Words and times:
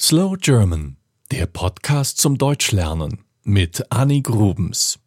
Slow 0.00 0.36
German, 0.36 0.96
der 1.30 1.46
Podcast 1.46 2.18
zum 2.18 2.36
Deutschlernen 2.36 3.24
mit 3.44 3.92
Annie 3.92 4.22
Grubens. 4.22 4.98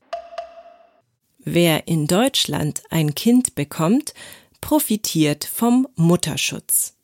Wer 1.39 1.89
in 1.89 2.07
Deutschland 2.07 2.81
ein 2.89 3.13
Kind 3.13 3.53
bekommt, 3.53 4.13
profitiert 4.61 5.43
vom 5.43 5.89
Mutterschutz. 5.97 6.95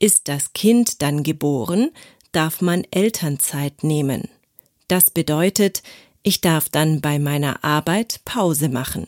Ist 0.00 0.26
das 0.26 0.52
Kind 0.52 1.00
dann 1.00 1.22
geboren, 1.22 1.92
darf 2.32 2.60
man 2.60 2.82
Elternzeit 2.90 3.84
nehmen. 3.84 4.28
Das 4.88 5.08
bedeutet, 5.12 5.84
ich 6.24 6.40
darf 6.40 6.68
dann 6.70 7.00
bei 7.00 7.20
meiner 7.20 7.62
Arbeit 7.62 8.20
Pause 8.24 8.68
machen. 8.68 9.06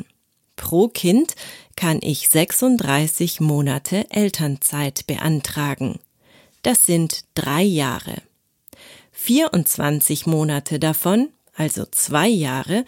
Pro 0.55 0.87
Kind 0.87 1.35
kann 1.75 1.99
ich 2.01 2.29
36 2.29 3.41
Monate 3.41 4.09
Elternzeit 4.11 5.05
beantragen. 5.09 5.99
Das 6.65 6.87
sind 6.87 7.27
drei 7.35 7.62
Jahre. 7.62 8.23
24 9.13 10.25
Monate 10.25 10.79
davon, 10.79 11.29
also 11.54 11.85
zwei 11.90 12.27
Jahre, 12.27 12.87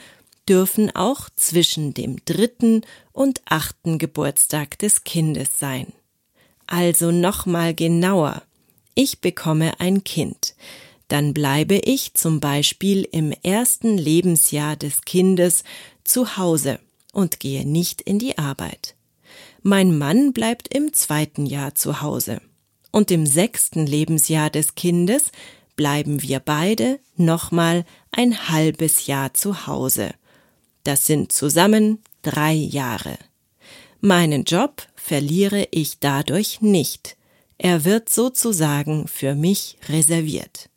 dürfen 0.49 0.97
auch 0.97 1.29
zwischen 1.37 1.93
dem 1.93 2.25
dritten 2.25 2.87
und 3.13 3.43
achten 3.45 3.99
Geburtstag 3.99 4.79
des 4.79 5.05
Kindes 5.05 5.59
sein. 5.59 5.93
Also 6.67 7.11
nochmal 7.11 7.75
genauer. 7.75 8.43
Ich 8.95 9.21
bekomme 9.21 9.79
ein 9.79 10.05
Kind. 10.05 10.55
Dann 11.09 11.35
bleibe 11.35 11.75
ich 11.75 12.15
zum 12.15 12.41
Beispiel 12.41 13.07
im 13.13 13.31
ersten 13.43 13.99
Lebensjahr 13.99 14.77
des 14.77 15.03
Kindes 15.03 15.65
zu 16.03 16.39
Hause 16.39 16.81
und 17.13 17.41
gehe 17.41 17.69
nicht 17.69 18.01
in 18.01 18.19
die 18.19 18.39
Arbeit. 18.39 18.95
Mein 19.63 19.99
Mann 19.99 20.33
bleibt 20.33 20.75
im 20.75 20.95
zweiten 20.95 21.45
Jahr 21.45 21.75
zu 21.75 22.01
Hause 22.01 22.41
und 22.97 23.11
im 23.11 23.27
sechsten 23.27 23.87
Lebensjahr 23.87 24.49
des 24.49 24.75
Kindes 24.75 25.25
bleiben 25.77 26.23
wir 26.23 26.41
beide 26.41 26.99
nochmal 27.15 27.85
ein 28.11 28.49
halbes 28.49 29.07
Jahr 29.07 29.35
zu 29.35 29.67
Hause. 29.67 30.15
Das 30.83 31.05
sind 31.05 31.31
zusammen 31.31 31.99
drei 32.23 32.55
Jahre. 32.55 33.19
Meinen 34.01 34.45
Job 34.45 34.83
verliere 34.95 35.69
ich 35.73 36.01
dadurch 36.01 36.63
nicht. 36.63 37.19
Er 37.59 37.85
wird 37.85 38.09
sozusagen 38.09 39.09
für 39.09 39.35
mich 39.35 39.77
reserviert. 39.91 40.71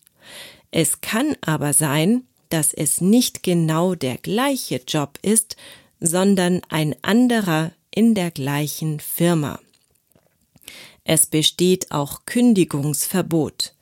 Es 0.72 1.00
kann 1.00 1.38
aber 1.40 1.72
sein, 1.72 2.26
dass 2.50 2.74
es 2.74 3.00
nicht 3.00 3.44
genau 3.44 3.96
der 3.96 4.18
gleiche 4.18 4.82
Job 4.86 5.18
ist, 5.22 5.56
sondern 6.02 6.60
ein 6.68 6.98
anderer 7.02 7.72
in 7.96 8.14
der 8.14 8.32
gleichen 8.32 9.00
Firma. 9.00 9.62
Es 11.12 11.26
besteht 11.26 11.90
auch 11.90 12.26
Kündigungsverbot. 12.28 13.74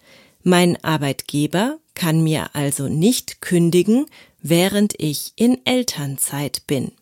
Mein 0.44 0.82
Arbeitgeber 0.82 1.78
kann 1.94 2.24
mir 2.24 2.56
also 2.56 2.88
nicht 2.88 3.42
kündigen, 3.42 4.06
während 4.42 4.94
ich 4.98 5.34
in 5.36 5.60
Elternzeit 5.66 6.66
bin. 6.68 6.94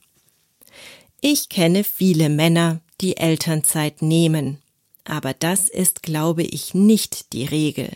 Ich 1.21 1.47
kenne 1.49 1.83
viele 1.83 2.29
Männer, 2.29 2.81
die 3.01 3.17
Elternzeit 3.17 4.01
nehmen, 4.01 4.57
aber 5.03 5.35
das 5.35 5.69
ist, 5.69 6.01
glaube 6.01 6.41
ich, 6.41 6.73
nicht 6.73 7.31
die 7.33 7.45
Regel. 7.45 7.91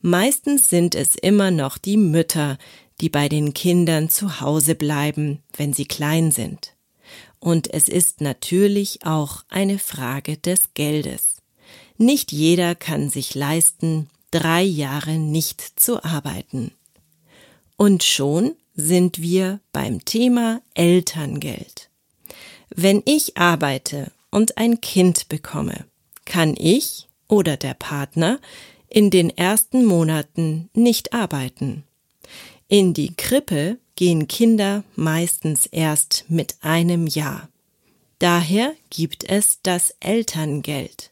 Meistens 0.00 0.68
sind 0.68 0.96
es 0.96 1.14
immer 1.14 1.52
noch 1.52 1.78
die 1.78 1.96
Mütter, 1.96 2.58
die 3.00 3.08
bei 3.08 3.28
den 3.28 3.54
Kindern 3.54 4.08
zu 4.08 4.40
Hause 4.40 4.74
bleiben, 4.74 5.44
wenn 5.56 5.72
sie 5.72 5.86
klein 5.86 6.32
sind. 6.32 6.74
Und 7.38 7.72
es 7.72 7.88
ist 7.88 8.20
natürlich 8.20 9.06
auch 9.06 9.44
eine 9.48 9.78
Frage 9.78 10.38
des 10.38 10.74
Geldes. 10.74 11.35
Nicht 11.98 12.32
jeder 12.32 12.74
kann 12.74 13.08
sich 13.08 13.34
leisten, 13.34 14.08
drei 14.30 14.62
Jahre 14.62 15.12
nicht 15.12 15.80
zu 15.80 16.04
arbeiten. 16.04 16.72
Und 17.76 18.02
schon 18.02 18.54
sind 18.74 19.20
wir 19.20 19.60
beim 19.72 20.04
Thema 20.04 20.60
Elterngeld. 20.74 21.88
Wenn 22.68 23.02
ich 23.06 23.36
arbeite 23.36 24.12
und 24.30 24.58
ein 24.58 24.80
Kind 24.80 25.28
bekomme, 25.28 25.86
kann 26.24 26.54
ich 26.58 27.08
oder 27.28 27.56
der 27.56 27.74
Partner 27.74 28.40
in 28.88 29.10
den 29.10 29.30
ersten 29.30 29.84
Monaten 29.84 30.68
nicht 30.74 31.12
arbeiten. 31.12 31.84
In 32.68 32.94
die 32.94 33.14
Krippe 33.14 33.78
gehen 33.94 34.28
Kinder 34.28 34.84
meistens 34.94 35.66
erst 35.66 36.24
mit 36.28 36.56
einem 36.60 37.06
Jahr. 37.06 37.48
Daher 38.18 38.74
gibt 38.90 39.24
es 39.24 39.60
das 39.62 39.94
Elterngeld. 40.00 41.10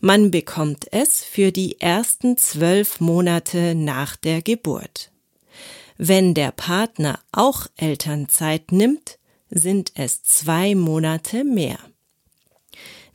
Man 0.00 0.30
bekommt 0.30 0.92
es 0.92 1.24
für 1.24 1.52
die 1.52 1.80
ersten 1.80 2.36
zwölf 2.36 3.00
Monate 3.00 3.74
nach 3.74 4.16
der 4.16 4.42
Geburt. 4.42 5.10
Wenn 5.96 6.34
der 6.34 6.52
Partner 6.52 7.18
auch 7.32 7.66
Elternzeit 7.76 8.72
nimmt, 8.72 9.18
sind 9.48 9.92
es 9.94 10.22
zwei 10.22 10.74
Monate 10.74 11.44
mehr. 11.44 11.78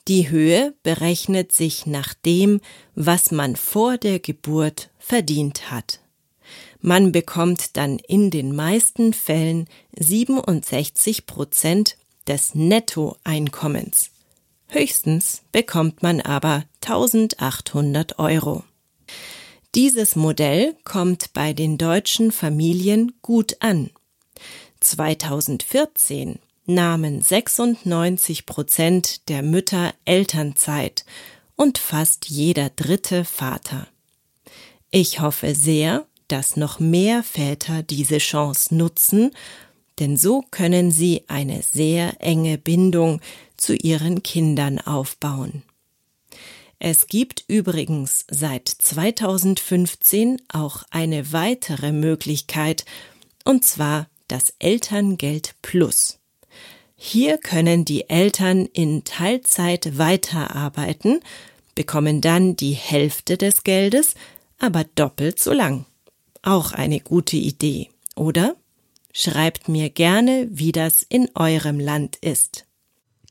Die 0.08 0.30
Höhe 0.30 0.74
berechnet 0.82 1.52
sich 1.52 1.86
nach 1.86 2.14
dem, 2.14 2.60
was 2.96 3.32
man 3.32 3.56
vor 3.56 3.98
der 3.98 4.20
Geburt 4.20 4.90
verdient 4.98 5.70
hat. 5.70 6.00
Man 6.80 7.12
bekommt 7.12 7.78
dann 7.78 8.00
in 8.00 8.32
den 8.32 8.56
meisten 8.56 9.14
Fällen 9.14 9.68
67 9.98 11.28
Prozent 11.28 11.98
des 12.28 12.56
Nettoeinkommens. 12.56 14.10
Höchstens 14.74 15.42
bekommt 15.52 16.02
man 16.02 16.22
aber 16.22 16.64
1800 16.86 18.20
Euro. 18.20 18.64
Dieses 19.76 20.16
Modell 20.16 20.78
kommt 20.86 21.34
bei 21.34 21.52
den 21.52 21.78
deutschen 21.78 22.32
Familien 22.32 23.12
gut 23.22 23.58
an. 23.60 23.90
2014 24.80 26.40
nahmen 26.68 27.22
96 27.22 28.46
Prozent 28.46 29.28
der 29.28 29.44
Mütter 29.44 29.94
Elternzeit 30.06 31.04
und 31.58 31.78
fast 31.78 32.30
jeder 32.30 32.70
dritte 32.70 33.26
Vater. 33.26 33.88
Ich 34.90 35.20
hoffe 35.20 35.54
sehr, 35.54 36.06
dass 36.30 36.56
noch 36.56 36.80
mehr 36.80 37.24
Väter 37.24 37.84
diese 37.84 38.20
Chance 38.20 38.74
nutzen 38.74 39.32
denn 40.02 40.18
so 40.18 40.44
können 40.50 40.90
sie 40.90 41.26
eine 41.28 41.62
sehr 41.62 42.16
enge 42.20 42.58
Bindung 42.58 43.22
zu 43.62 43.76
ihren 43.76 44.24
Kindern 44.24 44.80
aufbauen. 44.80 45.64
Es 46.80 47.06
gibt 47.06 47.44
übrigens 47.48 48.26
seit 48.30 48.68
2015 48.68 50.42
auch 50.52 50.84
eine 50.90 51.32
weitere 51.32 51.92
Möglichkeit, 51.92 52.86
und 53.46 53.64
zwar 53.64 54.08
das 54.28 54.56
Elterngeld 54.58 55.54
Plus. 55.62 56.18
Hier 56.96 57.38
können 57.38 57.86
die 57.86 58.10
Eltern 58.10 58.66
in 58.66 59.04
Teilzeit 59.04 60.00
weiterarbeiten, 60.00 61.20
bekommen 61.76 62.20
dann 62.20 62.56
die 62.56 62.74
Hälfte 62.74 63.38
des 63.38 63.64
Geldes, 63.64 64.16
aber 64.58 64.84
doppelt 64.96 65.40
so 65.40 65.54
lang. 65.54 65.86
Auch 66.42 66.72
eine 66.72 67.00
gute 67.00 67.38
Idee, 67.38 67.90
oder? 68.16 68.56
Schreibt 69.14 69.68
mir 69.68 69.92
gerne, 69.92 70.48
wie 70.50 70.72
das 70.72 71.04
in 71.04 71.30
eurem 71.36 71.80
Land 71.80 72.16
ist. 72.16 72.66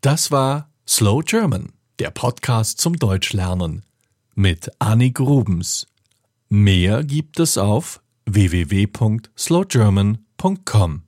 Das 0.00 0.30
war 0.30 0.70
Slow 0.88 1.22
German, 1.22 1.74
der 1.98 2.10
Podcast 2.10 2.80
zum 2.80 2.96
Deutschlernen 2.96 3.84
mit 4.34 4.70
Annie 4.78 5.12
Grubens. 5.12 5.86
Mehr 6.48 7.04
gibt 7.04 7.38
es 7.38 7.58
auf 7.58 8.00
www.slowgerman.com. 8.24 11.02